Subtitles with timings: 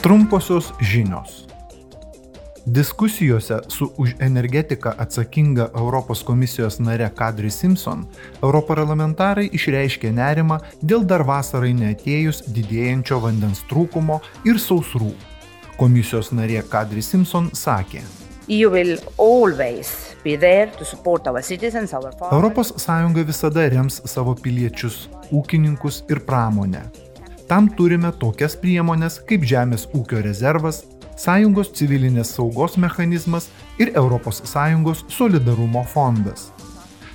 [0.00, 1.46] Trumposios žinios.
[2.66, 8.06] Diskusijose su už energetiką atsakinga Europos komisijos nare Kadri Simpson,
[8.42, 15.12] europarlamentarai išreiškė nerimą dėl dar vasarai neatėjus didėjančio vandens trūkumo ir sausrų.
[15.76, 18.00] Komisijos narė Kadri Simpson sakė,
[22.32, 27.09] Europos Sąjunga visada rems savo piliečius, ūkininkus ir pramonę.
[27.50, 30.84] Tam turime tokias priemonės kaip Žemės ūkio rezervas,
[31.18, 33.48] Sąjungos civilinės saugos mechanizmas
[33.82, 36.52] ir ES solidarumo fondas.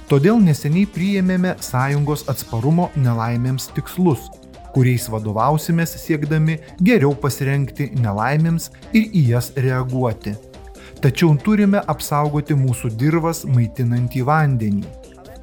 [0.09, 4.27] Todėl neseniai priėmėme Sąjungos atsparumo nelaimėms tikslus,
[4.76, 10.35] kuriais vadovausimės siekdami geriau pasirengti nelaimėms ir į jas reaguoti.
[10.99, 14.95] Tačiau turime apsaugoti mūsų dirvas maitinantį vandenį.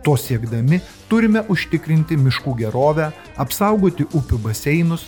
[0.03, 0.81] To siekdami
[1.11, 5.05] turime užtikrinti miškų gerovę, apsaugoti upių baseinus,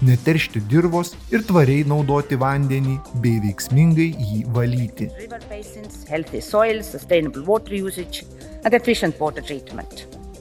[0.00, 5.10] neteršti dirvos ir tvariai naudoti vandenį bei veiksmingai jį valyti.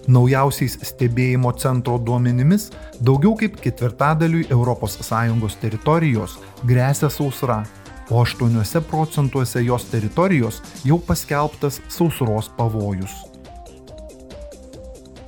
[0.08, 2.70] Naujausiais stebėjimo centro duomenimis
[3.04, 7.66] daugiau kaip ketvirtadaliui ES teritorijos grėsia sausra,
[8.10, 13.37] o 8 procentuose jos teritorijos jau paskelbtas sausros pavojus.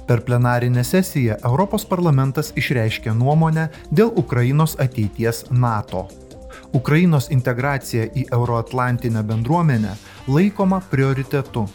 [0.10, 6.08] Per plenarinę sesiją Europos parlamentas išreiškė nuomonę dėl Ukrainos ateities NATO.
[6.80, 9.92] Ukrainos integracija į Euroatlantinę bendruomenę
[10.28, 11.68] laikoma prioritetu.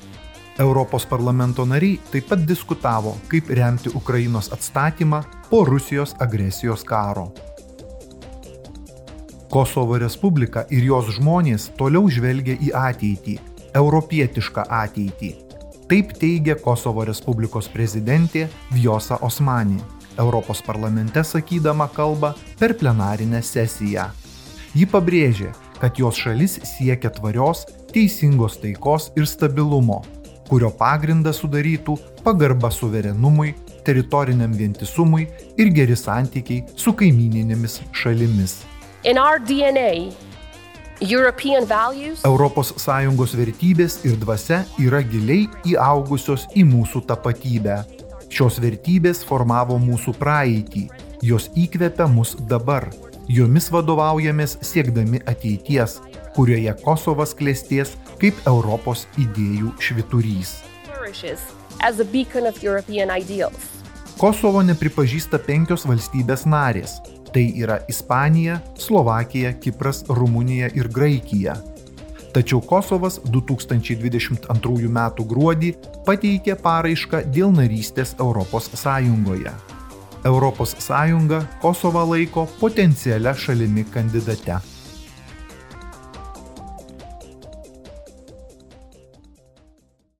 [0.58, 7.28] Europos parlamento nariai taip pat diskutavo, kaip remti Ukrainos atstatymą po Rusijos agresijos karo.
[9.50, 13.38] Kosovo Respublika ir jos žmonės toliau žvelgia į ateitį,
[13.78, 15.34] europietišką ateitį.
[15.84, 19.76] Taip teigia Kosovo Respublikos prezidentė Vjosa Osmani,
[20.18, 24.06] Europos parlamente sakydama kalbą per plenarinę sesiją.
[24.74, 25.50] Ji pabrėžė,
[25.82, 30.00] kad jos šalis siekia tvarios, teisingos taikos ir stabilumo,
[30.48, 33.52] kurio pagrindą sudarytų pagarba suverenumui,
[33.84, 35.28] teritoriniam vientisumui
[35.60, 38.62] ir geri santykiai su kaimininėmis šalimis.
[39.04, 40.14] In our DNA,
[42.22, 47.80] ES vertybės ir dvasia yra giliai įaugusios į mūsų tapatybę.
[48.30, 50.84] Šios vertybės formavo mūsų praeitį,
[51.22, 52.88] jos įkvepia mus dabar,
[53.28, 55.98] jomis vadovaujamės siekdami ateities,
[56.36, 60.60] kurioje Kosovas klėsties kaip Europos idėjų šviturys.
[64.18, 67.00] Kosovo nepripažįsta penkios valstybės narės
[67.34, 71.56] Tai yra Ispanija, Slovakija, Kipras, Rumunija ir Graikija.
[72.34, 75.00] Tačiau Kosovas 2022 m.
[75.18, 75.72] gruodį
[76.06, 78.14] pateikė paraišką dėl narystės.
[80.24, 84.73] Europos Sąjunga Kosovą laiko potencialia šalimi kandidate.